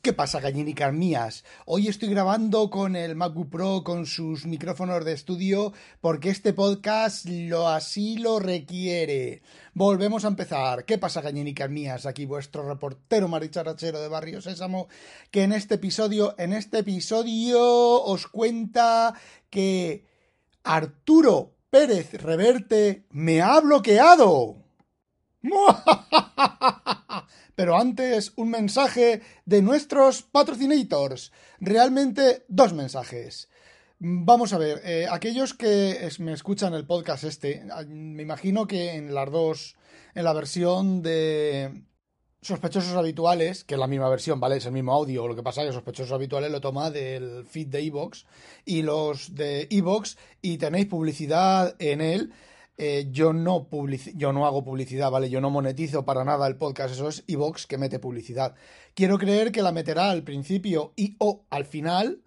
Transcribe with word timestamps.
¿Qué 0.00 0.12
pasa, 0.12 0.38
gallinicas 0.38 0.92
mías? 0.94 1.44
Hoy 1.66 1.88
estoy 1.88 2.08
grabando 2.10 2.70
con 2.70 2.94
el 2.94 3.16
MacBook 3.16 3.50
Pro 3.50 3.82
con 3.82 4.06
sus 4.06 4.46
micrófonos 4.46 5.04
de 5.04 5.12
estudio 5.12 5.72
porque 6.00 6.30
este 6.30 6.52
podcast 6.52 7.26
lo 7.26 7.68
así 7.68 8.16
lo 8.16 8.38
requiere. 8.38 9.42
Volvemos 9.74 10.24
a 10.24 10.28
empezar. 10.28 10.84
¿Qué 10.84 10.98
pasa, 10.98 11.20
gallinicas 11.20 11.68
mías? 11.68 12.06
Aquí 12.06 12.26
vuestro 12.26 12.66
reportero 12.68 13.26
maricharachero 13.26 14.00
de 14.00 14.06
Barrio 14.06 14.40
Sésamo 14.40 14.86
que 15.32 15.42
en 15.42 15.52
este 15.52 15.74
episodio, 15.74 16.36
en 16.38 16.52
este 16.52 16.78
episodio 16.78 17.60
os 17.60 18.28
cuenta 18.28 19.14
que 19.50 20.06
Arturo 20.62 21.56
Pérez 21.70 22.14
Reverte 22.14 23.04
me 23.10 23.42
ha 23.42 23.58
bloqueado. 23.58 24.62
Pero 27.54 27.76
antes, 27.76 28.32
un 28.36 28.50
mensaje 28.50 29.22
de 29.44 29.62
nuestros 29.62 30.22
patrocinators. 30.22 31.32
Realmente 31.60 32.44
dos 32.48 32.72
mensajes. 32.72 33.48
Vamos 34.00 34.52
a 34.52 34.58
ver, 34.58 34.80
eh, 34.84 35.06
aquellos 35.10 35.54
que 35.54 36.08
me 36.20 36.32
escuchan 36.32 36.72
el 36.72 36.86
podcast 36.86 37.24
este, 37.24 37.64
me 37.88 38.22
imagino 38.22 38.68
que 38.68 38.94
en 38.94 39.12
las 39.12 39.28
dos, 39.32 39.74
en 40.14 40.22
la 40.22 40.32
versión 40.32 41.02
de 41.02 41.82
sospechosos 42.40 42.94
habituales, 42.94 43.64
que 43.64 43.74
es 43.74 43.80
la 43.80 43.88
misma 43.88 44.08
versión, 44.08 44.38
¿vale? 44.38 44.58
Es 44.58 44.66
el 44.66 44.72
mismo 44.72 44.92
audio, 44.92 45.26
lo 45.26 45.34
que 45.34 45.42
pasa 45.42 45.62
es 45.62 45.68
que 45.68 45.72
sospechosos 45.72 46.12
habituales 46.12 46.52
lo 46.52 46.60
toma 46.60 46.90
del 46.90 47.44
feed 47.44 47.66
de 47.66 47.80
Evox 47.80 48.26
y 48.64 48.82
los 48.82 49.34
de 49.34 49.66
Evox 49.70 50.16
y 50.40 50.58
tenéis 50.58 50.86
publicidad 50.86 51.74
en 51.80 52.00
él 52.00 52.32
eh, 52.78 53.08
yo, 53.10 53.32
no 53.32 53.68
yo 54.14 54.32
no 54.32 54.46
hago 54.46 54.64
publicidad, 54.64 55.10
¿vale? 55.10 55.28
Yo 55.28 55.40
no 55.40 55.50
monetizo 55.50 56.04
para 56.04 56.24
nada 56.24 56.46
el 56.46 56.56
podcast, 56.56 56.94
eso 56.94 57.08
es 57.08 57.24
Evox 57.26 57.66
que 57.66 57.76
mete 57.76 57.98
publicidad. 57.98 58.54
Quiero 58.94 59.18
creer 59.18 59.50
que 59.50 59.62
la 59.62 59.72
meterá 59.72 60.10
al 60.10 60.22
principio 60.22 60.92
y 60.96 61.16
o 61.18 61.44
al 61.50 61.64
final 61.64 62.22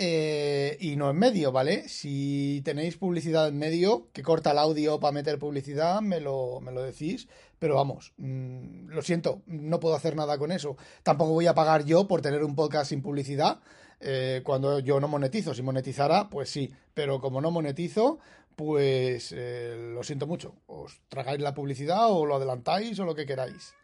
eh, 0.00 0.76
y 0.78 0.94
no 0.94 1.10
en 1.10 1.16
medio, 1.16 1.50
¿vale? 1.50 1.88
Si 1.88 2.62
tenéis 2.64 2.96
publicidad 2.98 3.48
en 3.48 3.58
medio, 3.58 4.10
que 4.12 4.22
corta 4.22 4.52
el 4.52 4.58
audio 4.58 5.00
para 5.00 5.10
meter 5.12 5.40
publicidad, 5.40 6.00
me 6.02 6.20
lo, 6.20 6.60
me 6.60 6.70
lo 6.70 6.82
decís. 6.82 7.26
Pero 7.58 7.74
vamos, 7.74 8.12
mm, 8.18 8.90
lo 8.90 9.02
siento, 9.02 9.42
no 9.46 9.80
puedo 9.80 9.96
hacer 9.96 10.14
nada 10.14 10.38
con 10.38 10.52
eso. 10.52 10.76
Tampoco 11.02 11.32
voy 11.32 11.46
a 11.46 11.54
pagar 11.54 11.84
yo 11.84 12.06
por 12.06 12.20
tener 12.22 12.44
un 12.44 12.54
podcast 12.54 12.90
sin 12.90 13.02
publicidad. 13.02 13.60
Eh, 14.00 14.42
cuando 14.44 14.78
yo 14.78 15.00
no 15.00 15.08
monetizo. 15.08 15.54
Si 15.54 15.62
monetizara, 15.62 16.28
pues 16.28 16.50
sí, 16.50 16.72
pero 16.94 17.20
como 17.20 17.40
no 17.40 17.50
monetizo, 17.50 18.18
pues 18.56 19.32
eh, 19.36 19.92
lo 19.94 20.02
siento 20.02 20.26
mucho. 20.26 20.54
Os 20.66 21.00
tragáis 21.08 21.40
la 21.40 21.54
publicidad 21.54 22.10
o 22.10 22.26
lo 22.26 22.36
adelantáis 22.36 22.98
o 22.98 23.04
lo 23.04 23.14
que 23.14 23.26
queráis. 23.26 23.74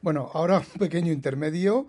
Bueno, 0.00 0.30
ahora 0.34 0.58
un 0.58 0.78
pequeño 0.78 1.12
intermedio. 1.12 1.86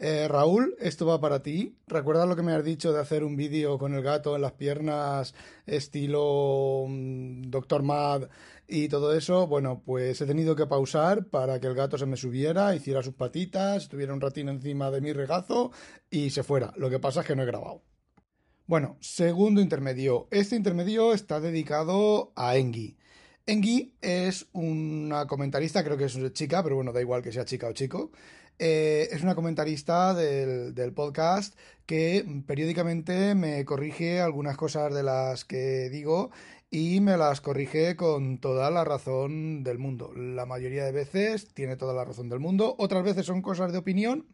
Eh, 0.00 0.28
Raúl, 0.28 0.76
esto 0.78 1.06
va 1.06 1.20
para 1.20 1.42
ti. 1.42 1.76
¿Recuerdas 1.88 2.28
lo 2.28 2.36
que 2.36 2.42
me 2.42 2.52
has 2.52 2.64
dicho 2.64 2.92
de 2.92 3.00
hacer 3.00 3.24
un 3.24 3.34
vídeo 3.34 3.78
con 3.78 3.94
el 3.94 4.02
gato 4.02 4.36
en 4.36 4.42
las 4.42 4.52
piernas, 4.52 5.34
estilo 5.66 6.84
mm, 6.88 7.50
Doctor 7.50 7.82
Mad 7.82 8.28
y 8.68 8.88
todo 8.88 9.12
eso? 9.12 9.48
Bueno, 9.48 9.82
pues 9.84 10.20
he 10.20 10.26
tenido 10.26 10.54
que 10.54 10.66
pausar 10.66 11.26
para 11.26 11.58
que 11.58 11.66
el 11.66 11.74
gato 11.74 11.98
se 11.98 12.06
me 12.06 12.16
subiera, 12.16 12.76
hiciera 12.76 13.02
sus 13.02 13.14
patitas, 13.14 13.84
estuviera 13.84 14.14
un 14.14 14.20
ratín 14.20 14.48
encima 14.48 14.90
de 14.92 15.00
mi 15.00 15.12
regazo 15.12 15.72
y 16.10 16.30
se 16.30 16.44
fuera. 16.44 16.72
Lo 16.76 16.90
que 16.90 17.00
pasa 17.00 17.22
es 17.22 17.26
que 17.26 17.34
no 17.34 17.42
he 17.42 17.46
grabado. 17.46 17.82
Bueno, 18.66 18.98
segundo 19.00 19.60
intermedio. 19.60 20.28
Este 20.30 20.54
intermedio 20.54 21.12
está 21.12 21.40
dedicado 21.40 22.32
a 22.36 22.56
Engi. 22.56 22.96
Engi 23.46 23.94
es 24.02 24.46
una 24.52 25.26
comentarista, 25.26 25.82
creo 25.82 25.96
que 25.96 26.04
es 26.04 26.14
una 26.14 26.32
chica, 26.32 26.62
pero 26.62 26.76
bueno, 26.76 26.92
da 26.92 27.00
igual 27.00 27.22
que 27.22 27.32
sea 27.32 27.46
chica 27.46 27.66
o 27.66 27.72
chico. 27.72 28.12
Eh, 28.58 29.08
es 29.12 29.22
una 29.22 29.36
comentarista 29.36 30.14
del, 30.14 30.74
del, 30.74 30.92
podcast 30.92 31.56
que 31.86 32.24
periódicamente 32.46 33.36
me 33.36 33.64
corrige 33.64 34.20
algunas 34.20 34.56
cosas 34.56 34.92
de 34.92 35.04
las 35.04 35.44
que 35.44 35.88
digo 35.90 36.30
y 36.70 37.00
me 37.00 37.16
las 37.16 37.40
corrige 37.40 37.96
con 37.96 38.38
toda 38.38 38.70
la 38.70 38.84
razón 38.84 39.62
del 39.62 39.78
mundo. 39.78 40.12
La 40.14 40.44
mayoría 40.44 40.84
de 40.84 40.92
veces 40.92 41.48
tiene 41.54 41.76
toda 41.76 41.94
la 41.94 42.04
razón 42.04 42.28
del 42.28 42.40
mundo, 42.40 42.74
otras 42.78 43.04
veces 43.04 43.26
son 43.26 43.42
cosas 43.42 43.72
de 43.72 43.78
opinión 43.78 44.26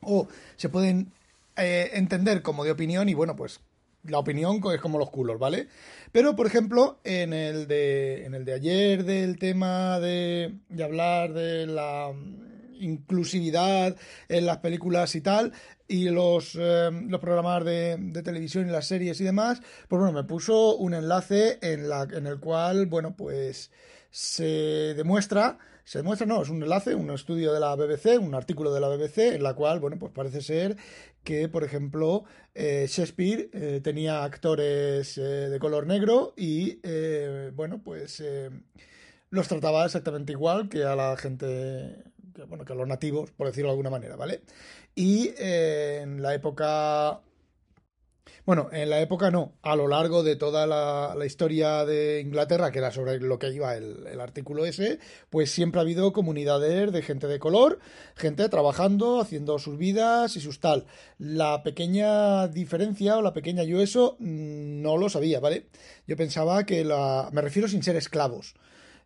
o 0.00 0.26
se 0.56 0.68
pueden 0.68 1.12
eh, 1.56 1.90
entender 1.94 2.42
como 2.42 2.64
de 2.64 2.70
opinión 2.70 3.08
y 3.08 3.14
bueno, 3.14 3.36
pues 3.36 3.60
la 4.04 4.18
opinión 4.18 4.60
es 4.72 4.80
como 4.80 4.98
los 4.98 5.10
culos, 5.10 5.38
¿vale? 5.38 5.68
Pero, 6.12 6.36
por 6.36 6.46
ejemplo, 6.46 6.98
en 7.04 7.32
el 7.32 7.66
de, 7.66 8.26
en 8.26 8.34
el 8.34 8.44
de 8.44 8.52
ayer 8.52 9.04
del 9.04 9.38
tema 9.38 9.98
de, 9.98 10.54
de 10.68 10.84
hablar 10.84 11.32
de 11.32 11.66
la 11.66 12.12
inclusividad 12.78 13.96
en 14.28 14.46
las 14.46 14.58
películas 14.58 15.14
y 15.14 15.20
tal, 15.20 15.52
y 15.88 16.08
los, 16.08 16.56
eh, 16.58 16.90
los 17.08 17.20
programas 17.20 17.64
de, 17.64 18.22
televisión 18.24 18.68
y 18.68 18.72
las 18.72 18.86
series 18.86 19.20
y 19.20 19.24
demás, 19.24 19.60
pues 19.88 20.00
bueno, 20.00 20.12
me 20.12 20.24
puso 20.24 20.76
un 20.76 20.94
enlace 20.94 21.58
en, 21.62 21.88
la, 21.88 22.02
en 22.10 22.26
el 22.26 22.40
cual, 22.40 22.86
bueno, 22.86 23.16
pues 23.16 23.70
se 24.10 24.94
demuestra 24.94 25.58
se 25.84 25.98
demuestra, 25.98 26.26
no, 26.26 26.40
es 26.40 26.48
un 26.48 26.62
enlace, 26.62 26.94
un 26.94 27.10
estudio 27.10 27.52
de 27.52 27.60
la 27.60 27.76
BBC, 27.76 28.18
un 28.18 28.34
artículo 28.34 28.72
de 28.72 28.80
la 28.80 28.88
BBC, 28.88 29.34
en 29.34 29.42
la 29.42 29.52
cual, 29.52 29.80
bueno, 29.80 29.98
pues 29.98 30.12
parece 30.12 30.40
ser 30.40 30.78
que, 31.24 31.46
por 31.46 31.62
ejemplo, 31.62 32.24
eh, 32.54 32.86
Shakespeare 32.88 33.50
eh, 33.52 33.80
tenía 33.84 34.24
actores 34.24 35.16
de 35.16 35.58
color 35.60 35.86
negro 35.86 36.32
y, 36.38 36.80
bueno, 37.52 37.82
pues 37.84 38.22
los 39.28 39.48
trataba 39.48 39.84
exactamente 39.84 40.32
igual 40.32 40.68
que 40.68 40.84
a 40.84 40.96
la 40.96 41.16
gente, 41.16 41.96
bueno, 42.48 42.64
que 42.64 42.74
los 42.74 42.88
nativos, 42.88 43.30
por 43.32 43.46
decirlo 43.46 43.68
de 43.68 43.72
alguna 43.72 43.90
manera, 43.90 44.16
¿vale? 44.16 44.42
Y 44.94 45.32
en 45.38 46.22
la 46.22 46.34
época 46.34 47.20
bueno, 48.46 48.68
en 48.72 48.90
la 48.90 49.00
época 49.00 49.30
no, 49.30 49.54
a 49.62 49.74
lo 49.74 49.88
largo 49.88 50.22
de 50.22 50.36
toda 50.36 50.66
la, 50.66 51.16
historia 51.24 51.86
de 51.86 52.20
Inglaterra, 52.20 52.70
que 52.70 52.78
era 52.78 52.90
sobre 52.90 53.18
lo 53.18 53.38
que 53.38 53.48
iba 53.48 53.74
el, 53.74 54.20
artículo 54.20 54.66
ese, 54.66 54.98
pues 55.30 55.50
siempre 55.50 55.80
ha 55.80 55.82
habido 55.82 56.12
comunidades 56.12 56.92
de 56.92 57.00
gente 57.00 57.26
de 57.26 57.38
color, 57.38 57.78
gente 58.16 58.46
trabajando, 58.50 59.18
haciendo 59.18 59.58
sus 59.58 59.78
vidas 59.78 60.36
y 60.36 60.40
sus 60.40 60.60
tal. 60.60 60.84
La 61.18 61.62
pequeña 61.62 62.46
diferencia 62.48 63.16
o 63.16 63.22
la 63.22 63.32
pequeña 63.32 63.62
yo 63.62 63.80
eso 63.80 64.16
mm, 64.18 64.82
no 64.82 64.98
lo 64.98 65.08
sabía, 65.08 65.40
¿vale? 65.40 65.68
Yo 66.06 66.14
pensaba 66.16 66.64
que 66.66 66.84
la... 66.84 67.30
me 67.32 67.40
refiero 67.40 67.66
sin 67.66 67.82
ser 67.82 67.96
esclavos 67.96 68.54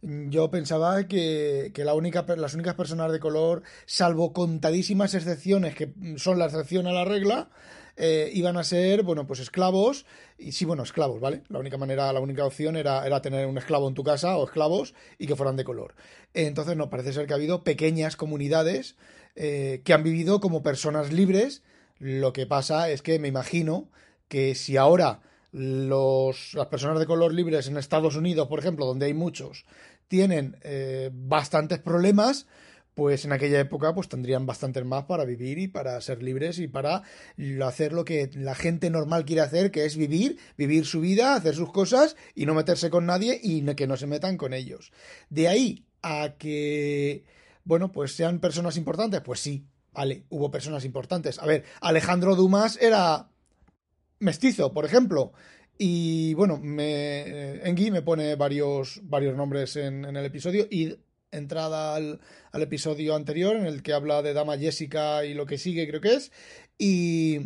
yo 0.02 0.50
pensaba 0.50 1.06
que, 1.08 1.72
que 1.74 1.84
la 1.84 1.94
única, 1.94 2.24
las 2.36 2.54
únicas 2.54 2.74
personas 2.74 3.10
de 3.12 3.20
color, 3.20 3.62
salvo 3.86 4.32
contadísimas 4.32 5.14
excepciones 5.14 5.74
que 5.74 5.92
son 6.16 6.38
la 6.38 6.46
excepción 6.46 6.86
a 6.86 6.92
la 6.92 7.04
regla, 7.04 7.50
eh, 8.00 8.30
iban 8.32 8.56
a 8.56 8.62
ser, 8.62 9.02
bueno, 9.02 9.26
pues 9.26 9.40
esclavos, 9.40 10.06
y 10.38 10.52
sí, 10.52 10.64
bueno, 10.64 10.84
esclavos, 10.84 11.20
¿vale? 11.20 11.42
La 11.48 11.58
única 11.58 11.78
manera, 11.78 12.12
la 12.12 12.20
única 12.20 12.44
opción 12.44 12.76
era, 12.76 13.04
era 13.04 13.20
tener 13.20 13.46
un 13.48 13.58
esclavo 13.58 13.88
en 13.88 13.94
tu 13.94 14.04
casa 14.04 14.36
o 14.36 14.44
esclavos 14.44 14.94
y 15.18 15.26
que 15.26 15.34
fueran 15.34 15.56
de 15.56 15.64
color. 15.64 15.96
Entonces, 16.32 16.76
no, 16.76 16.90
parece 16.90 17.12
ser 17.12 17.26
que 17.26 17.32
ha 17.32 17.36
habido 17.36 17.64
pequeñas 17.64 18.14
comunidades 18.14 18.94
eh, 19.34 19.82
que 19.84 19.94
han 19.94 20.04
vivido 20.04 20.38
como 20.38 20.62
personas 20.62 21.12
libres. 21.12 21.64
Lo 21.98 22.32
que 22.32 22.46
pasa 22.46 22.88
es 22.88 23.02
que 23.02 23.18
me 23.18 23.26
imagino 23.26 23.88
que 24.28 24.54
si 24.54 24.76
ahora 24.76 25.22
las 25.52 26.66
personas 26.70 26.98
de 26.98 27.06
color 27.06 27.32
libres 27.32 27.68
en 27.68 27.76
Estados 27.76 28.16
Unidos, 28.16 28.48
por 28.48 28.58
ejemplo, 28.58 28.86
donde 28.86 29.06
hay 29.06 29.14
muchos, 29.14 29.64
tienen 30.08 30.56
eh, 30.62 31.10
bastantes 31.12 31.78
problemas, 31.78 32.46
pues 32.94 33.24
en 33.24 33.32
aquella 33.32 33.60
época 33.60 33.94
pues 33.94 34.08
tendrían 34.08 34.44
bastantes 34.44 34.84
más 34.84 35.04
para 35.04 35.24
vivir 35.24 35.58
y 35.60 35.68
para 35.68 36.00
ser 36.00 36.20
libres 36.20 36.58
y 36.58 36.66
para 36.66 37.04
hacer 37.64 37.92
lo 37.92 38.04
que 38.04 38.28
la 38.34 38.56
gente 38.56 38.90
normal 38.90 39.24
quiere 39.24 39.42
hacer, 39.42 39.70
que 39.70 39.84
es 39.84 39.96
vivir, 39.96 40.36
vivir 40.56 40.84
su 40.84 41.00
vida, 41.00 41.36
hacer 41.36 41.54
sus 41.54 41.70
cosas 41.70 42.16
y 42.34 42.44
no 42.44 42.54
meterse 42.54 42.90
con 42.90 43.06
nadie 43.06 43.38
y 43.40 43.62
que 43.76 43.86
no 43.86 43.96
se 43.96 44.08
metan 44.08 44.36
con 44.36 44.52
ellos. 44.52 44.90
De 45.30 45.46
ahí 45.46 45.86
a 46.02 46.34
que, 46.38 47.24
bueno, 47.62 47.92
pues 47.92 48.16
sean 48.16 48.40
personas 48.40 48.76
importantes, 48.76 49.20
pues 49.20 49.38
sí, 49.38 49.68
vale, 49.92 50.24
hubo 50.28 50.50
personas 50.50 50.84
importantes. 50.84 51.38
A 51.38 51.46
ver, 51.46 51.62
Alejandro 51.80 52.34
Dumas 52.34 52.78
era 52.82 53.28
mestizo, 54.20 54.72
por 54.72 54.84
ejemplo. 54.84 55.32
Y 55.78 56.34
bueno, 56.34 56.58
me, 56.58 57.66
Engi 57.68 57.90
me 57.90 58.02
pone 58.02 58.34
varios, 58.34 59.00
varios 59.04 59.36
nombres 59.36 59.76
en, 59.76 60.04
el 60.04 60.24
episodio 60.24 60.66
y 60.70 60.96
entrada 61.30 61.94
al, 61.94 62.20
episodio 62.52 63.14
anterior 63.14 63.54
en 63.54 63.66
el 63.66 63.82
que 63.82 63.92
habla 63.92 64.22
de 64.22 64.32
Dama 64.32 64.58
Jessica 64.58 65.24
y 65.24 65.34
lo 65.34 65.46
que 65.46 65.58
sigue, 65.58 65.86
creo 65.88 66.00
que 66.00 66.14
es. 66.14 66.32
Y, 66.78 67.38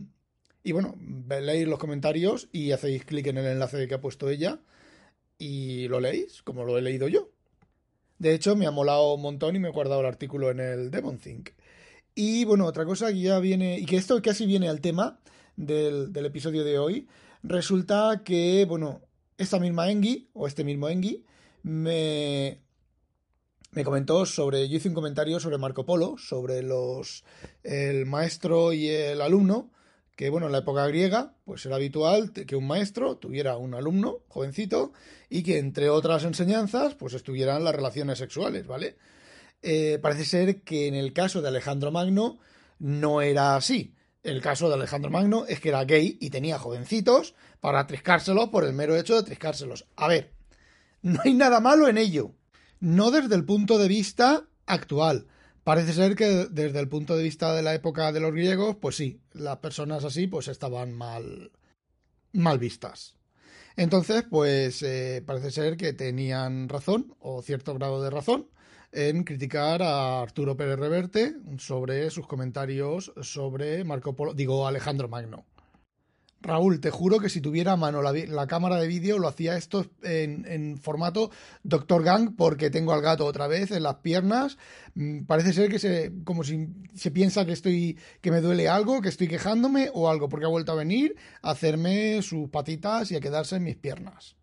y 0.65 0.73
bueno, 0.73 0.97
leéis 1.29 1.69
los 1.69 1.79
comentarios 1.79 2.49
y 2.53 2.73
hacéis 2.73 3.05
clic 3.05 3.27
en 3.27 3.39
el 3.39 3.47
enlace 3.47 3.87
que 3.87 3.95
ha 3.95 4.01
puesto 4.01 4.31
ella 4.31 4.61
y 5.39 5.89
lo 5.89 6.01
leéis, 6.01 6.43
como 6.43 6.65
lo 6.65 6.79
he 6.79 6.83
leído 6.83 7.09
yo. 7.09 7.29
De 8.19 8.33
hecho, 8.35 8.57
me 8.57 8.67
ha 8.67 8.71
molado 8.71 9.15
un 9.15 9.23
montón 9.23 9.57
y 9.57 9.59
me 9.59 9.69
he 9.69 9.73
guardado 9.73 10.01
el 10.01 10.07
artículo 10.07 10.51
en 10.51 10.61
el 10.61 10.91
Demon 10.91 11.19
Think. 11.19 11.51
Y 12.15 12.45
bueno, 12.45 12.67
otra 12.67 12.85
cosa 12.85 13.09
que 13.09 13.21
ya 13.21 13.39
viene, 13.41 13.79
y 13.79 13.85
que 13.85 13.97
esto 13.97 14.23
casi 14.23 14.47
viene 14.47 14.69
al 14.69 14.81
tema 14.81 15.19
del, 15.57 16.13
del 16.13 16.27
episodio 16.27 16.65
de 16.65 16.79
hoy, 16.79 17.09
resulta 17.43 18.23
que, 18.25 18.65
bueno, 18.69 19.03
esta 19.39 19.59
misma 19.59 19.91
Engi, 19.91 20.29
o 20.33 20.47
este 20.47 20.65
mismo 20.65 20.89
Engi, 20.89 21.25
me, 21.63 22.61
me 23.73 23.85
comentó 23.85 24.27
sobre, 24.27 24.69
yo 24.69 24.77
hice 24.77 24.89
un 24.89 24.95
comentario 24.95 25.41
sobre 25.41 25.59
Marco 25.59 25.85
Polo, 25.85 26.17
sobre 26.19 26.63
los, 26.63 27.25
el 27.63 28.07
maestro 28.07 28.73
y 28.73 28.89
el 28.89 29.21
alumno, 29.21 29.71
que 30.17 30.29
bueno, 30.29 30.47
en 30.47 30.53
la 30.53 30.59
época 30.59 30.87
griega, 30.87 31.35
pues 31.45 31.65
era 31.65 31.77
habitual 31.77 32.33
que 32.33 32.55
un 32.55 32.67
maestro 32.67 33.17
tuviera 33.17 33.57
un 33.57 33.75
alumno 33.75 34.19
jovencito 34.29 34.93
y 35.31 35.43
que 35.43 35.59
entre 35.59 35.89
otras 35.89 36.25
enseñanzas, 36.25 36.95
pues 36.95 37.15
estuvieran 37.15 37.65
las 37.65 37.75
relaciones 37.75 38.19
sexuales, 38.19 38.67
¿vale? 38.67 38.97
Eh, 39.63 39.99
parece 40.03 40.25
ser 40.25 40.63
que 40.63 40.87
en 40.87 40.95
el 40.95 41.13
caso 41.13 41.41
de 41.41 41.49
Alejandro 41.49 41.91
Magno 41.91 42.39
no 42.79 43.23
era 43.23 43.57
así. 43.57 43.95
El 44.23 44.41
caso 44.41 44.69
de 44.69 44.75
Alejandro 44.75 45.11
Magno 45.11 45.47
es 45.47 45.59
que 45.59 45.71
era 45.71 45.85
gay 45.85 46.17
y 46.21 46.31
tenía 46.31 46.59
jovencitos 46.59 47.35
para 47.61 47.87
triscárselos 47.87 48.51
por 48.51 48.65
el 48.65 48.73
mero 48.73 48.97
hecho 48.97 49.17
de 49.17 49.25
triscárselos. 49.25 49.87
A 49.97 50.07
ver, 50.07 50.33
no 51.03 51.21
hay 51.25 51.35
nada 51.35 51.61
malo 51.61 51.89
en 51.89 51.99
ello. 51.99 52.33
No 52.79 53.11
desde 53.11 53.35
el 53.35 53.45
punto 53.45 53.79
de 53.79 53.89
vista 53.89 54.47
actual. 54.67 55.27
Parece 55.65 55.93
ser 55.93 56.15
que 56.15 56.47
desde 56.51 56.79
el 56.79 56.89
punto 56.89 57.17
de 57.17 57.25
vista 57.25 57.55
de 57.55 57.63
la 57.63 57.75
época 57.75 58.13
de 58.13 58.21
los 58.21 58.33
griegos, 58.33 58.77
pues 58.81 58.97
sí, 58.97 59.21
las 59.33 59.59
personas 59.59 60.05
así 60.05 60.29
pues 60.29 60.49
estaban 60.49 60.93
mal, 60.93 61.51
mal 62.33 62.59
vistas. 62.59 63.17
Entonces, 63.77 64.25
pues 64.29 64.83
eh, 64.83 65.23
parece 65.25 65.51
ser 65.51 65.77
que 65.77 65.93
tenían 65.93 66.69
razón, 66.69 67.15
o 67.21 67.43
cierto 67.43 67.75
grado 67.75 68.03
de 68.03 68.11
razón, 68.11 68.49
en 68.93 69.25
criticar 69.25 69.83
a 69.83 70.21
Arturo 70.21 70.57
Pérez 70.57 70.79
Reverte 70.79 71.35
sobre 71.59 72.11
sus 72.11 72.27
comentarios 72.27 73.13
sobre 73.23 73.83
Marco 73.85 74.15
Polo, 74.15 74.35
digo 74.35 74.67
Alejandro 74.67 75.09
Magno. 75.09 75.47
Raúl, 76.43 76.81
te 76.81 76.91
juro 76.91 77.21
que 77.21 77.29
si 77.29 77.41
tuviera 77.41 77.73
a 77.73 77.77
mano 77.77 78.03
la, 78.03 78.47
cámara 78.49 78.77
de 78.77 78.89
vídeo 78.89 79.19
lo 79.19 79.29
hacía 79.29 79.57
esto 79.57 79.87
en, 80.03 80.77
formato 80.77 81.31
Doctor 81.63 82.03
Gang 82.03 82.35
porque 82.37 82.69
tengo 82.69 82.93
al 82.93 83.01
gato 83.01 83.25
otra 83.25 83.47
vez 83.47 83.71
en 83.71 83.85
las 83.85 83.97
piernas. 83.97 84.59
Mm, 84.95 85.25
parece 85.25 85.53
ser 85.53 85.71
que 85.71 85.79
se, 85.79 86.13
como 86.25 86.43
si 86.43 86.69
se 86.95 87.13
piensa 87.13 87.47
que 87.47 87.53
estoy, 87.53 87.97
que 88.21 88.33
me 88.33 88.41
duele 88.41 88.69
algo, 88.69 89.01
que 89.01 89.09
estoy 89.09 89.29
quejándome 89.29 89.91
o 89.95 90.11
algo, 90.11 90.29
porque 90.29 90.47
ha 90.47 90.49
vuelto 90.49 90.73
a 90.73 90.77
venir 90.77 91.15
a 91.43 91.53
hacerme 91.53 92.21
sus 92.23 92.51
patitas 92.51 93.13
y 93.13 93.17
a 93.17 93.21
quedarse 93.21 93.57
en 93.57 93.65
mis 93.65 93.77
piernas. 93.77 94.37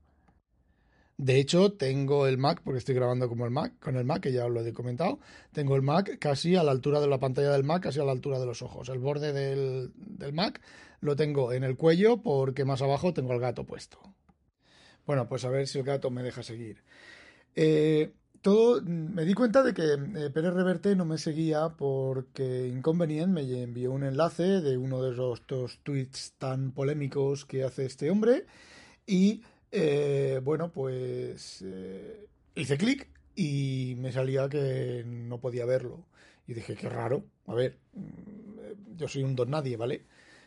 De 1.19 1.37
hecho, 1.37 1.73
tengo 1.73 2.27
el 2.27 2.37
Mac, 2.37 2.61
porque 2.63 2.77
estoy 2.77 2.95
grabando 2.95 3.27
como 3.27 3.43
el 3.43 3.51
Mac, 3.51 3.73
con 3.81 3.97
el 3.97 4.05
Mac, 4.05 4.21
que 4.21 4.31
ya 4.31 4.45
os 4.45 4.53
lo 4.53 4.65
he 4.65 4.71
comentado. 4.71 5.19
Tengo 5.51 5.75
el 5.75 5.81
Mac 5.81 6.17
casi 6.17 6.55
a 6.55 6.63
la 6.63 6.71
altura 6.71 7.01
de 7.01 7.07
la 7.07 7.19
pantalla 7.19 7.51
del 7.51 7.65
Mac, 7.65 7.83
casi 7.83 7.99
a 7.99 8.05
la 8.05 8.13
altura 8.13 8.39
de 8.39 8.45
los 8.45 8.61
ojos. 8.61 8.87
El 8.87 8.99
borde 8.99 9.33
del, 9.33 9.91
Mac 10.31 10.61
lo 11.01 11.17
tengo 11.17 11.51
en 11.51 11.65
el 11.65 11.75
cuello 11.75 12.21
porque 12.21 12.63
más 12.63 12.81
abajo 12.81 13.13
tengo 13.13 13.33
el 13.33 13.41
gato 13.41 13.65
puesto. 13.65 13.99
Bueno, 15.05 15.27
pues 15.27 15.43
a 15.43 15.49
ver 15.49 15.67
si 15.67 15.79
el 15.79 15.83
gato 15.83 16.09
me 16.09 16.23
deja 16.23 16.41
seguir. 16.41 16.83
Eh, 17.53 18.13
todo, 18.41 18.81
me 18.81 19.25
di 19.25 19.33
cuenta 19.33 19.61
de 19.61 19.73
que 19.73 19.83
eh, 19.83 20.29
Pérez 20.29 20.53
Reverte 20.53 20.95
no 20.95 21.03
me 21.03 21.17
seguía 21.17 21.67
porque 21.67 22.69
Inconvenient 22.69 23.33
me 23.33 23.41
envió 23.61 23.91
un 23.91 24.05
enlace 24.05 24.61
de 24.61 24.77
uno 24.77 25.03
de 25.03 25.11
los 25.11 25.45
dos 25.45 25.79
tweets 25.83 26.35
tan 26.37 26.71
polémicos 26.71 27.43
que 27.43 27.65
hace 27.65 27.85
este 27.85 28.09
hombre 28.09 28.45
y 29.05 29.43
eh, 29.71 30.39
bueno, 30.43 30.71
pues 30.71 31.63
eh, 31.65 32.27
hice 32.55 32.77
clic 32.77 33.07
y 33.35 33.95
me 33.97 34.11
salía 34.11 34.49
que 34.49 35.03
no 35.05 35.39
podía 35.39 35.65
verlo. 35.65 36.05
Y 36.47 36.53
dije, 36.53 36.75
qué 36.75 36.89
raro. 36.89 37.25
A 37.45 37.53
ver, 37.53 37.77
mm, 37.93 38.97
yo 38.97 39.07
soy 39.07 39.23
un 39.23 39.35
don 39.35 39.51
nadie, 39.51 39.77
¿vale? 39.77 40.05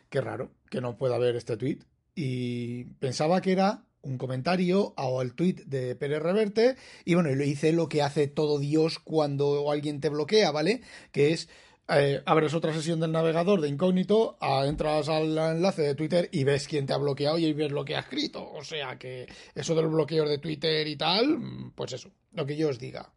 Qué 0.09 0.21
raro 0.21 0.51
que 0.69 0.81
no 0.81 0.97
pueda 0.97 1.17
ver 1.17 1.35
este 1.35 1.57
tweet. 1.57 1.79
Y 2.15 2.85
pensaba 2.99 3.41
que 3.41 3.53
era 3.53 3.85
un 4.01 4.17
comentario 4.17 4.93
o 4.97 5.21
el 5.21 5.33
tweet 5.33 5.63
de 5.65 5.95
Pérez 5.95 6.21
Reverte. 6.21 6.75
Y 7.05 7.15
bueno, 7.15 7.31
y 7.31 7.35
lo 7.35 7.43
hice 7.43 7.71
lo 7.71 7.89
que 7.89 8.01
hace 8.01 8.27
todo 8.27 8.59
Dios 8.59 8.99
cuando 8.99 9.71
alguien 9.71 10.01
te 10.01 10.09
bloquea, 10.09 10.51
¿vale? 10.51 10.81
Que 11.11 11.31
es 11.31 11.49
eh, 11.89 12.21
abres 12.25 12.53
otra 12.53 12.73
sesión 12.73 12.99
del 12.99 13.11
navegador 13.11 13.59
de 13.59 13.67
incógnito, 13.67 14.37
entras 14.41 15.09
al 15.09 15.37
enlace 15.37 15.81
de 15.81 15.95
Twitter 15.95 16.29
y 16.31 16.45
ves 16.45 16.67
quién 16.67 16.85
te 16.85 16.93
ha 16.93 16.97
bloqueado 16.97 17.37
y 17.37 17.51
ves 17.53 17.71
lo 17.71 17.83
que 17.83 17.95
ha 17.95 17.99
escrito. 17.99 18.49
O 18.51 18.63
sea 18.63 18.97
que 18.97 19.27
eso 19.53 19.75
del 19.75 19.87
bloqueo 19.87 20.27
de 20.27 20.37
Twitter 20.37 20.87
y 20.87 20.95
tal, 20.95 21.71
pues 21.75 21.93
eso, 21.93 22.11
lo 22.31 22.45
que 22.45 22.55
yo 22.55 22.69
os 22.69 22.79
diga. 22.79 23.11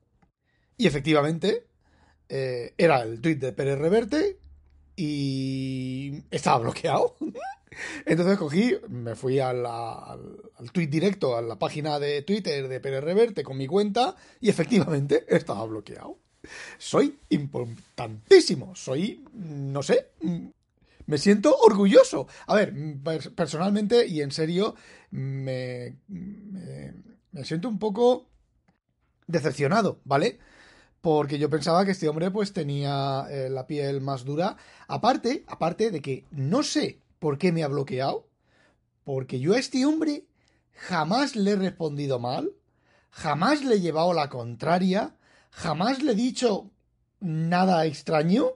Y 0.77 0.87
efectivamente, 0.87 1.67
eh, 2.29 2.75
era 2.77 3.03
el 3.03 3.21
tweet 3.21 3.37
de 3.37 3.53
Pérez 3.53 3.79
Reverte 3.79 4.39
y 4.97 6.25
estaba 6.31 6.59
bloqueado. 6.59 7.17
Entonces 8.07 8.39
cogí, 8.39 8.75
me 8.89 9.15
fui 9.15 9.39
al, 9.39 9.65
al, 9.65 10.73
tweet 10.73 10.89
directo 10.89 11.37
a 11.37 11.43
la 11.43 11.59
página 11.59 11.99
de 11.99 12.23
Twitter 12.23 12.69
de 12.69 12.81
Pérez 12.81 13.05
Reverte 13.05 13.45
con 13.45 13.57
mi 13.57 13.67
cuenta 13.67 14.17
y 14.41 14.49
efectivamente 14.49 15.25
estaba 15.29 15.65
bloqueado 15.67 16.19
soy 16.78 17.19
importantísimo, 17.31 18.75
soy, 18.75 19.25
no 19.32 19.82
sé, 19.82 20.10
me 21.06 21.19
siento 21.19 21.56
orgulloso. 21.56 22.26
A 22.46 22.54
ver, 22.54 22.75
personalmente 23.34 24.06
y 24.06 24.20
en 24.20 24.32
serio, 24.32 24.75
me, 25.10 25.96
me, 26.08 27.44
siento 27.44 27.69
un 27.69 27.78
poco 27.78 28.26
decepcionado, 29.26 30.00
¿vale? 30.04 30.38
Porque 31.00 31.38
yo 31.38 31.48
pensaba 31.48 31.84
que 31.84 31.93
este 31.93 32.08
hombre 32.08 32.31
pues 32.31 32.52
tenía 32.52 33.26
eh, 33.31 33.48
la 33.48 33.66
piel 33.66 34.00
más 34.00 34.25
dura. 34.25 34.56
Aparte, 34.88 35.44
aparte 35.46 35.90
de 35.90 36.02
que 36.02 36.25
no 36.31 36.62
sé 36.62 37.00
por 37.19 37.38
qué 37.38 37.52
me 37.52 37.62
ha 37.62 37.69
bloqueado, 37.69 38.28
porque 39.04 39.38
yo 39.38 39.54
a 39.54 39.58
este 39.58 39.87
hombre 39.87 40.25
jamás 40.72 41.37
le 41.37 41.52
he 41.52 41.56
respondido 41.56 42.19
mal, 42.19 42.52
jamás 43.10 43.64
le 43.64 43.76
he 43.76 43.81
llevado 43.81 44.12
la 44.12 44.28
contraria, 44.28 45.16
jamás 45.56 46.03
le 46.03 46.12
he 46.12 46.14
dicho 46.14 46.70
nada 47.19 47.87
extraño 47.87 48.53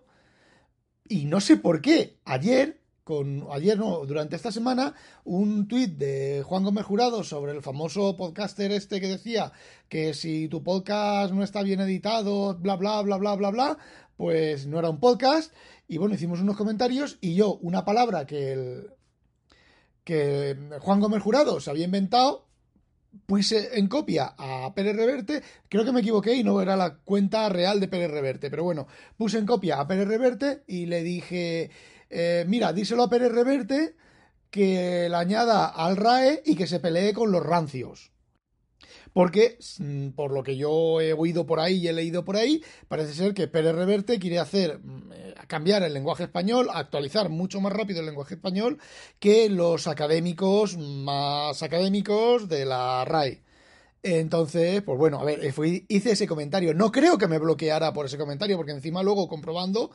y 1.08 1.24
no 1.24 1.40
sé 1.40 1.56
por 1.56 1.80
qué. 1.80 2.18
Ayer, 2.26 2.82
con 3.04 3.46
ayer 3.50 3.78
no, 3.78 4.04
durante 4.04 4.36
esta 4.36 4.52
semana, 4.52 4.94
un 5.24 5.66
tuit 5.66 5.96
de 5.96 6.42
Juan 6.44 6.62
Gómez 6.62 6.84
Jurado 6.84 7.24
sobre 7.24 7.52
el 7.52 7.62
famoso 7.62 8.16
podcaster 8.18 8.70
este 8.70 9.00
que 9.00 9.08
decía 9.08 9.52
que 9.88 10.12
si 10.12 10.48
tu 10.48 10.62
podcast 10.62 11.32
no 11.32 11.42
está 11.42 11.62
bien 11.62 11.80
editado, 11.80 12.54
bla 12.58 12.76
bla 12.76 13.00
bla 13.00 13.16
bla 13.16 13.34
bla 13.34 13.50
bla, 13.50 13.78
pues 14.18 14.66
no 14.66 14.78
era 14.78 14.90
un 14.90 15.00
podcast. 15.00 15.54
Y 15.88 15.96
bueno, 15.96 16.14
hicimos 16.14 16.40
unos 16.40 16.58
comentarios 16.58 17.16
y 17.22 17.34
yo 17.34 17.54
una 17.62 17.86
palabra 17.86 18.26
que 18.26 18.52
el 18.52 18.90
que 20.04 20.56
Juan 20.80 21.00
Gómez 21.00 21.22
Jurado 21.22 21.60
se 21.60 21.70
había 21.70 21.86
inventado 21.86 22.49
puse 23.26 23.78
en 23.78 23.86
copia 23.88 24.34
a 24.36 24.72
Pérez 24.74 24.96
Reverte, 24.96 25.42
creo 25.68 25.84
que 25.84 25.92
me 25.92 26.00
equivoqué 26.00 26.34
y 26.34 26.44
no 26.44 26.60
era 26.60 26.76
la 26.76 26.96
cuenta 26.96 27.48
real 27.48 27.80
de 27.80 27.88
Pérez 27.88 28.10
Reverte, 28.10 28.50
pero 28.50 28.64
bueno, 28.64 28.86
puse 29.16 29.38
en 29.38 29.46
copia 29.46 29.80
a 29.80 29.86
Pérez 29.86 30.08
Reverte 30.08 30.62
y 30.66 30.86
le 30.86 31.02
dije, 31.02 31.70
eh, 32.08 32.44
mira, 32.48 32.72
díselo 32.72 33.04
a 33.04 33.10
Pérez 33.10 33.32
Reverte 33.32 33.96
que 34.50 35.08
la 35.08 35.20
añada 35.20 35.66
al 35.66 35.96
RAE 35.96 36.42
y 36.44 36.56
que 36.56 36.66
se 36.66 36.80
pelee 36.80 37.12
con 37.14 37.30
los 37.30 37.44
rancios 37.44 38.09
porque 39.12 39.58
mm, 39.78 40.10
por 40.10 40.32
lo 40.32 40.42
que 40.42 40.56
yo 40.56 41.00
he 41.00 41.12
oído 41.12 41.46
por 41.46 41.60
ahí 41.60 41.78
y 41.78 41.88
he 41.88 41.92
leído 41.92 42.24
por 42.24 42.36
ahí, 42.36 42.62
parece 42.88 43.14
ser 43.14 43.34
que 43.34 43.48
Pérez 43.48 43.74
Reverte 43.74 44.18
quiere 44.18 44.38
hacer 44.38 44.78
mm, 44.78 45.12
eh, 45.12 45.34
cambiar 45.46 45.82
el 45.82 45.94
lenguaje 45.94 46.24
español, 46.24 46.68
actualizar 46.72 47.28
mucho 47.28 47.60
más 47.60 47.72
rápido 47.72 48.00
el 48.00 48.06
lenguaje 48.06 48.34
español 48.34 48.78
que 49.18 49.48
los 49.48 49.86
académicos 49.86 50.76
más 50.76 51.62
académicos 51.62 52.48
de 52.48 52.64
la 52.66 53.04
RAE. 53.04 53.42
Entonces, 54.02 54.80
pues 54.82 54.98
bueno, 54.98 55.20
a 55.20 55.24
ver, 55.24 55.40
hice 55.88 56.12
ese 56.12 56.26
comentario. 56.26 56.72
No 56.72 56.90
creo 56.90 57.18
que 57.18 57.28
me 57.28 57.38
bloqueara 57.38 57.92
por 57.92 58.06
ese 58.06 58.16
comentario, 58.16 58.56
porque 58.56 58.72
encima 58.72 59.02
luego 59.02 59.28
comprobando, 59.28 59.90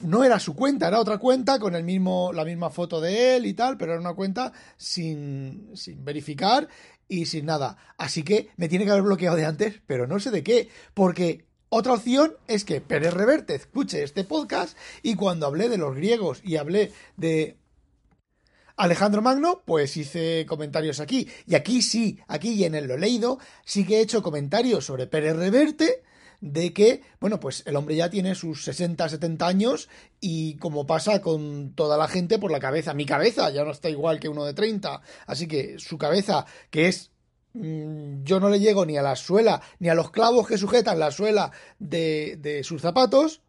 no 0.00 0.22
era 0.22 0.38
su 0.38 0.54
cuenta, 0.54 0.88
era 0.88 1.00
otra 1.00 1.18
cuenta 1.18 1.58
con 1.58 1.74
el 1.74 1.82
mismo, 1.82 2.30
la 2.32 2.44
misma 2.44 2.68
foto 2.68 3.00
de 3.00 3.36
él 3.36 3.46
y 3.46 3.54
tal, 3.54 3.78
pero 3.78 3.92
era 3.92 4.00
una 4.00 4.14
cuenta 4.14 4.52
sin, 4.76 5.70
sin 5.74 6.04
verificar 6.04 6.68
y 7.08 7.26
sin 7.26 7.46
nada. 7.46 7.76
Así 7.96 8.22
que 8.22 8.50
me 8.56 8.68
tiene 8.68 8.84
que 8.84 8.92
haber 8.92 9.02
bloqueado 9.02 9.36
de 9.36 9.46
antes, 9.46 9.80
pero 9.86 10.06
no 10.06 10.20
sé 10.20 10.30
de 10.30 10.42
qué, 10.42 10.68
porque 10.94 11.46
otra 11.70 11.94
opción 11.94 12.34
es 12.46 12.64
que 12.64 12.80
Pérez 12.80 13.12
Reverte 13.12 13.54
escuche 13.54 14.02
este 14.02 14.24
podcast 14.24 14.76
y 15.02 15.14
cuando 15.14 15.46
hablé 15.46 15.68
de 15.68 15.78
los 15.78 15.94
griegos 15.94 16.40
y 16.42 16.56
hablé 16.56 16.92
de 17.16 17.58
Alejandro 18.76 19.22
Magno, 19.22 19.62
pues 19.66 19.96
hice 19.96 20.46
comentarios 20.46 21.00
aquí. 21.00 21.28
Y 21.46 21.56
aquí 21.56 21.82
sí, 21.82 22.20
aquí 22.28 22.50
y 22.52 22.64
en 22.64 22.74
el 22.74 22.86
lo 22.86 22.96
leído, 22.96 23.38
sí 23.64 23.84
que 23.84 23.98
he 23.98 24.00
hecho 24.00 24.22
comentarios 24.22 24.84
sobre 24.86 25.06
Pérez 25.06 25.36
Reverte 25.36 26.02
de 26.40 26.72
que, 26.72 27.02
bueno, 27.20 27.40
pues 27.40 27.62
el 27.66 27.76
hombre 27.76 27.96
ya 27.96 28.10
tiene 28.10 28.34
sus 28.34 28.64
60, 28.64 29.08
70 29.08 29.46
años 29.46 29.88
y 30.20 30.56
como 30.56 30.86
pasa 30.86 31.20
con 31.20 31.72
toda 31.74 31.96
la 31.96 32.08
gente 32.08 32.38
por 32.38 32.50
la 32.50 32.60
cabeza, 32.60 32.94
mi 32.94 33.06
cabeza 33.06 33.50
ya 33.50 33.64
no 33.64 33.72
está 33.72 33.90
igual 33.90 34.20
que 34.20 34.28
uno 34.28 34.44
de 34.44 34.54
30, 34.54 35.00
así 35.26 35.48
que 35.48 35.78
su 35.78 35.98
cabeza, 35.98 36.46
que 36.70 36.88
es 36.88 37.10
mm, 37.54 38.22
yo 38.22 38.40
no 38.40 38.50
le 38.50 38.60
llego 38.60 38.86
ni 38.86 38.96
a 38.96 39.02
la 39.02 39.16
suela, 39.16 39.62
ni 39.80 39.88
a 39.88 39.94
los 39.94 40.10
clavos 40.10 40.46
que 40.46 40.58
sujetan 40.58 40.98
la 40.98 41.10
suela 41.10 41.50
de, 41.78 42.36
de 42.40 42.62
sus 42.62 42.82
zapatos, 42.82 43.42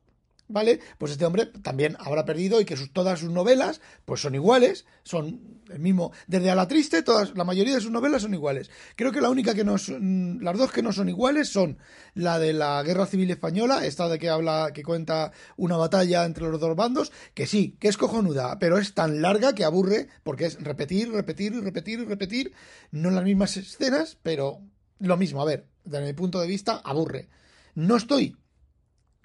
¿vale? 0.50 0.80
Pues 0.98 1.14
este 1.14 1.26
hombre 1.26 1.46
también 1.46 1.96
habrá 2.00 2.26
perdido 2.26 2.60
y 2.60 2.66
que 2.66 2.76
todas 2.92 3.20
sus 3.20 3.32
novelas 3.32 3.80
pues 4.04 4.22
son 4.22 4.36
iguales, 4.36 4.86
son 5.04 5.60
el 5.70 5.80
mismo, 5.80 6.12
desde 6.28 6.50
a 6.50 6.56
la 6.56 6.68
triste, 6.68 7.04
todas, 7.04 7.36
la 7.36 7.44
mayoría 7.44 7.76
de 7.76 7.82
sus 7.82 7.92
novelas 7.92 8.24
son 8.24 8.34
iguales. 8.34 8.70
Creo 8.96 9.12
que 9.12 9.22
la 9.22 9.30
única 9.30 9.54
que 9.54 9.64
no 9.64 9.78
son, 9.78 10.40
las 10.42 10.58
dos 10.58 10.72
que 10.72 10.82
no 10.82 10.92
son 10.92 11.08
iguales 11.08 11.50
son 11.50 11.78
la 12.16 12.40
de 12.40 12.54
la 12.54 12.82
Guerra 12.84 13.06
Civil 13.06 13.30
Española, 13.30 13.86
esta 13.86 14.10
de 14.10 14.18
que 14.18 14.30
habla, 14.30 14.72
que 14.74 14.84
cuenta 14.84 15.32
una 15.56 15.78
batalla 15.78 16.26
entre 16.26 16.50
los 16.50 16.60
dos 16.60 16.76
bandos, 16.76 17.12
que 17.34 17.46
sí, 17.46 17.78
que 17.80 17.88
es 17.88 17.98
cojonuda, 17.98 18.58
pero 18.60 18.80
es 18.80 18.96
tan 18.96 19.22
larga 19.22 19.54
que 19.54 19.64
aburre, 19.64 20.08
porque 20.24 20.46
es 20.46 20.62
repetir, 20.62 21.12
repetir, 21.12 21.54
repetir, 21.64 22.08
repetir, 22.08 22.54
no 22.92 23.12
las 23.12 23.24
mismas 23.24 23.56
escenas, 23.56 24.18
pero 24.24 24.62
lo 24.98 25.18
mismo, 25.18 25.42
a 25.42 25.46
ver, 25.46 25.68
desde 25.84 26.06
mi 26.06 26.14
punto 26.14 26.42
de 26.42 26.48
vista, 26.48 26.82
aburre. 26.84 27.30
No 27.76 27.96
estoy 27.96 28.36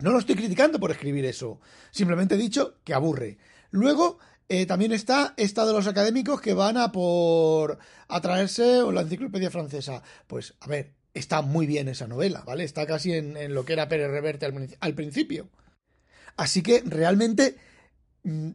no 0.04 0.10
lo 0.10 0.18
estoy 0.18 0.34
criticando 0.34 0.78
por 0.78 0.90
escribir 0.90 1.24
eso. 1.24 1.60
Simplemente 1.90 2.34
he 2.34 2.38
dicho 2.38 2.76
que 2.84 2.92
aburre. 2.92 3.38
Luego, 3.70 4.18
eh, 4.50 4.66
también 4.66 4.92
está 4.92 5.32
esta 5.38 5.64
de 5.64 5.72
los 5.72 5.86
académicos 5.86 6.42
que 6.42 6.52
van 6.52 6.76
a 6.76 6.92
por 6.92 7.78
atraerse 8.08 8.82
o 8.82 8.92
la 8.92 9.00
enciclopedia 9.00 9.50
francesa. 9.50 10.02
Pues, 10.26 10.56
a 10.60 10.68
ver, 10.68 10.92
está 11.14 11.40
muy 11.40 11.66
bien 11.66 11.88
esa 11.88 12.06
novela, 12.06 12.42
¿vale? 12.46 12.64
Está 12.64 12.86
casi 12.86 13.14
en, 13.14 13.54
lo 13.54 13.64
que 13.64 13.72
era 13.72 13.88
Pérez 13.88 14.10
Reverte 14.10 14.46
al, 14.78 14.94
principio. 14.94 15.48
Así 16.36 16.62
que 16.62 16.82
realmente, 16.84 17.56
mm, 18.24 18.50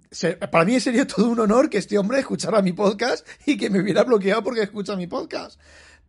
para 0.51 0.65
mí 0.65 0.79
sería 0.79 1.07
todo 1.07 1.29
un 1.29 1.39
honor 1.39 1.71
que 1.71 1.79
este 1.79 1.97
hombre 1.97 2.19
escuchara 2.19 2.61
mi 2.61 2.73
podcast 2.73 3.27
y 3.47 3.57
que 3.57 3.71
me 3.71 3.81
hubiera 3.81 4.03
bloqueado 4.03 4.43
porque 4.43 4.61
escucha 4.61 4.95
mi 4.95 5.07
podcast. 5.07 5.59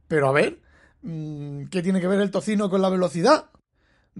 Pero 0.07 0.29
a 0.29 0.33
ver, 0.33 0.61
mm, 1.01 1.69
¿qué 1.71 1.81
tiene 1.83 2.03
que 2.03 2.09
ver 2.09 2.21
el 2.21 2.31
tocino 2.31 2.69
con 2.69 2.83
la 2.83 2.91
velocidad? 2.91 3.49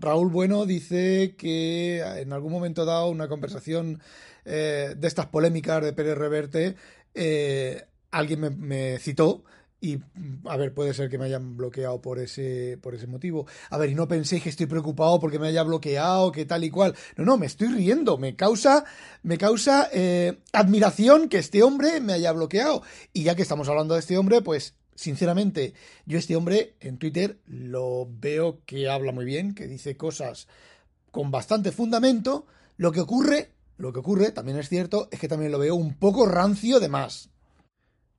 Raúl 0.01 0.31
Bueno 0.31 0.67
dice 0.67 1.35
que 1.37 2.01
en 2.01 2.33
algún 2.33 2.53
momento 2.53 2.85
dado 2.85 3.09
una 3.09 3.29
conversación 3.29 4.01
eh, 4.45 4.95
de 4.97 5.09
estas 5.09 5.27
polémicas 5.27 5.83
de 5.83 5.93
Pérez 5.93 6.17
Reverte, 6.17 6.77
eh, 7.15 7.85
alguien 8.11 8.59
me, 8.59 8.99
citó 8.99 9.45
y 9.81 9.99
a 10.45 10.57
ver, 10.57 10.75
puede 10.75 10.93
ser 10.93 11.09
que 11.09 11.17
me 11.17 11.25
hayan 11.25 11.57
bloqueado 11.57 12.03
por 12.03 12.19
ese, 12.19 12.79
por 12.83 12.95
ese 12.95 13.07
motivo. 13.07 13.47
A 13.71 13.79
ver, 13.79 13.91
y 13.91 13.95
no 13.95 14.09
penséis 14.09 14.43
que 14.43 14.51
estoy 14.51 14.67
preocupado 14.67 15.19
porque 15.19 15.39
me 15.39 15.49
haya 15.49 15.63
bloqueado, 15.63 16.33
que 16.33 16.45
tal 16.45 16.65
y 16.65 16.71
cual. 16.71 16.95
No, 17.17 17.25
no, 17.25 17.39
me 17.39 17.47
estoy 17.47 17.69
riendo. 17.69 18.19
Me 18.19 18.37
causa, 18.37 18.85
me 19.23 19.39
causa 19.39 19.89
eh, 19.93 20.39
admiración 20.53 21.31
que 21.31 21.39
este 21.39 21.63
hombre 21.63 22.01
me 22.01 22.13
haya 22.13 22.33
bloqueado. 22.33 22.83
Y 23.15 23.23
ya 23.23 23.35
que 23.35 23.43
estamos 23.43 23.71
hablando 23.71 23.95
de 23.95 24.01
este 24.01 24.19
hombre, 24.19 24.43
pues 24.43 24.75
sinceramente, 24.95 25.75
yo 26.07 26.19
este 26.19 26.37
hombre 26.37 26.75
en 26.81 26.99
Twitter 26.99 27.39
lo 27.47 28.09
veo 28.09 28.61
que 28.67 28.89
habla 28.89 29.13
muy 29.13 29.25
bien, 29.25 29.55
que 29.55 29.67
dice 29.67 29.97
cosas 29.97 30.49
con 31.11 31.31
bastante 31.31 31.73
fundamento. 31.73 32.47
Lo 32.77 32.93
que 32.93 33.01
ocurre, 33.01 33.51
lo 33.77 33.93
que 33.93 34.01
ocurre, 34.01 34.31
también 34.33 34.59
es 34.59 34.69
cierto, 34.69 35.09
es 35.11 35.19
que 35.19 35.29
también 35.29 35.53
lo 35.53 35.59
veo 35.59 35.75
un 35.75 35.95
poco 35.95 36.27
rancio 36.27 36.81
de 36.81 36.89
más. 36.89 37.31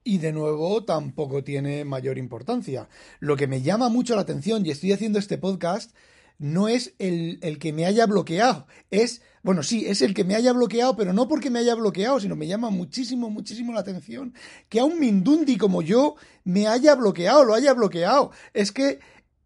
Y 0.04 0.18
de 0.18 0.32
nuevo 0.32 0.84
tampoco 0.84 1.44
tiene 1.44 1.86
mayor 1.86 2.18
importancia. 2.18 2.90
Lo 3.20 3.38
que 3.38 3.48
me 3.48 3.62
llama 3.62 3.90
mucho 3.90 4.16
la 4.16 4.22
atención, 4.22 4.66
y 4.66 4.72
estoy 4.72 4.94
haciendo 4.94 5.20
este 5.20 5.38
podcast, 5.38 5.96
no 6.42 6.68
es 6.68 6.96
el, 6.98 7.38
el 7.44 7.60
que 7.60 7.72
me 7.72 7.86
haya 7.86 8.08
bloqueado, 8.08 8.68
es 8.90 9.22
bueno, 9.44 9.64
sí, 9.64 9.88
es 9.88 10.02
el 10.02 10.14
que 10.14 10.24
me 10.24 10.36
haya 10.36 10.54
bloqueado, 10.54 10.96
pero 10.96 11.14
no 11.14 11.28
porque 11.28 11.50
me 11.50 11.60
haya 11.60 11.74
bloqueado, 11.74 12.20
sino 12.20 12.36
me 12.36 12.48
llama 12.48 12.70
muchísimo, 12.70 13.30
muchísimo 13.30 13.74
la 13.74 13.80
atención 13.80 14.34
que 14.70 14.80
a 14.80 14.86
un 14.86 15.00
Mindundi 15.00 15.58
como 15.58 15.82
yo 15.82 16.16
me 16.44 16.68
haya 16.68 16.94
bloqueado, 16.96 17.44
lo 17.44 17.56
haya 17.56 17.74
bloqueado. 17.74 18.32
Es 18.54 18.72
que 18.72 19.00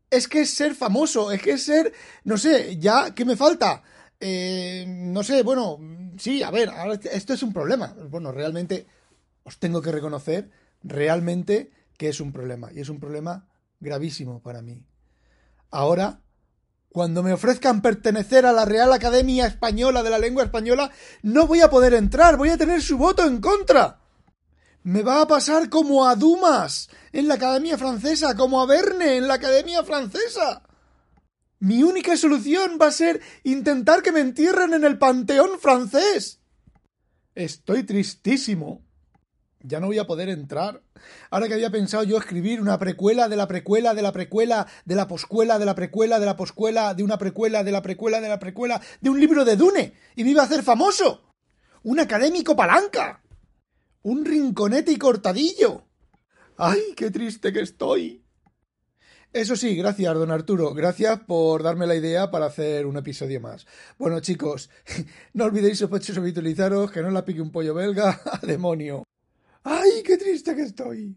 es 0.10 0.28
que 0.28 0.42
es 0.42 0.50
ser 0.50 0.76
famoso, 0.76 1.32
es 1.32 1.42
que 1.42 1.52
es 1.52 1.64
ser, 1.64 1.94
no 2.24 2.38
sé, 2.38 2.78
ya, 2.78 3.14
¿qué 3.16 3.26
me 3.26 3.36
falta? 3.36 3.84
Eh, 4.20 4.86
no 4.88 5.24
sé, 5.24 5.44
bueno, 5.44 5.80
sí, 6.18 6.44
a 6.44 6.52
ver, 6.52 6.72
esto 7.12 7.34
es 7.34 7.44
un 7.44 7.54
problema. 7.54 7.96
Bueno, 8.10 8.32
realmente 8.32 8.88
os 9.44 9.60
tengo 9.60 9.82
que 9.82 9.92
reconocer 9.92 10.50
realmente 10.84 11.72
que 11.98 12.10
es 12.10 12.20
un 12.20 12.32
problema, 12.32 12.72
y 12.74 12.82
es 12.82 12.90
un 12.90 13.00
problema 13.00 13.48
gravísimo 13.80 14.42
para 14.42 14.62
mí. 14.62 14.84
Ahora 15.72 16.22
cuando 16.90 17.24
me 17.24 17.34
ofrezcan 17.34 17.82
pertenecer 17.82 18.46
a 18.46 18.54
la 18.54 18.66
Real 18.66 18.94
Academia 18.94 19.48
Española 19.48 20.02
de 20.02 20.10
la 20.10 20.20
Lengua 20.20 20.44
Española, 20.44 20.92
no 21.24 21.48
voy 21.48 21.62
a 21.62 21.70
poder 21.70 21.94
entrar, 21.94 22.38
voy 22.38 22.50
a 22.50 22.58
tener 22.58 22.82
su 22.82 22.98
voto 22.98 23.26
en 23.26 23.42
contra. 23.42 24.00
Me 24.84 25.02
va 25.02 25.22
a 25.22 25.28
pasar 25.28 25.70
como 25.70 26.06
a 26.06 26.16
Dumas 26.16 26.90
en 27.12 27.28
la 27.28 27.34
Academia 27.34 27.78
Francesa, 27.78 28.36
como 28.36 28.62
a 28.62 28.66
Verne 28.66 29.18
en 29.18 29.28
la 29.28 29.34
Academia 29.34 29.84
Francesa. 29.84 30.62
Mi 31.60 31.82
única 31.82 32.16
solución 32.16 32.78
va 32.80 32.88
a 32.88 32.92
ser 32.92 33.20
intentar 33.44 34.04
que 34.04 34.12
me 34.12 34.20
entierren 34.20 34.74
en 34.74 34.84
el 34.84 35.00
Panteón 35.00 35.60
francés. 35.60 36.40
Estoy 37.34 37.84
tristísimo 37.84 38.85
ya 39.68 39.80
no 39.80 39.88
voy 39.88 40.00
a 40.00 40.08
poder 40.08 40.30
entrar. 40.30 40.82
Ahora 41.30 41.48
que 41.48 41.54
había 41.54 41.70
pensado 41.70 42.04
yo 42.04 42.18
escribir 42.18 42.62
una 42.62 42.78
precuela 42.80 43.28
de 43.28 43.36
la 43.36 43.48
precuela 43.48 43.94
de 43.94 44.02
la 44.02 44.12
precuela 44.12 44.68
de 44.86 44.96
la 44.96 45.08
poscuela 45.08 45.60
de 45.60 45.66
la 45.66 45.76
precuela 45.76 46.20
de 46.20 46.26
la 46.26 46.36
poscuela 46.36 46.94
de 46.94 47.04
una 47.04 47.18
precuela 47.18 47.64
de 47.64 47.72
la 47.72 47.82
precuela 47.82 48.22
de 48.22 48.30
la 48.30 48.40
precuela 48.40 48.82
de 49.02 49.10
un 49.10 49.20
libro 49.20 49.46
de 49.46 49.56
Dune 49.56 49.94
y 50.16 50.24
me 50.24 50.32
iba 50.32 50.42
a 50.42 50.46
hacer 50.46 50.64
famoso. 50.64 51.24
Un 51.84 52.00
académico 52.00 52.56
palanca. 52.56 53.22
Un 54.04 54.26
rinconete 54.26 54.92
y 54.92 54.98
cortadillo. 54.98 55.84
¡Ay, 56.58 56.94
qué 56.96 57.12
triste 57.12 57.52
que 57.52 57.62
estoy! 57.62 58.26
Eso 59.36 59.58
sí, 59.58 59.76
gracias, 59.76 60.14
don 60.14 60.32
Arturo. 60.32 60.74
Gracias 60.74 61.20
por 61.20 61.62
darme 61.62 61.86
la 61.86 61.96
idea 61.96 62.32
para 62.32 62.46
hacer 62.46 62.86
un 62.86 62.96
episodio 62.96 63.42
más. 63.42 63.68
Bueno, 63.98 64.22
chicos, 64.22 64.70
no 65.34 65.44
olvidéis 65.44 65.80
sospechosos 65.80 66.20
habitualizaros, 66.20 66.90
que 66.90 67.02
no 67.02 67.10
la 67.10 67.26
pique 67.26 67.42
un 67.42 67.52
pollo 67.52 67.74
belga, 67.74 68.22
a 68.32 68.46
demonio. 68.46 69.04
¡Ay, 69.68 70.04
qué 70.04 70.16
triste 70.16 70.56
que 70.56 70.62
estoy! 70.62 71.16